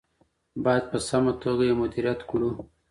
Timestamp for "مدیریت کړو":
1.81-2.49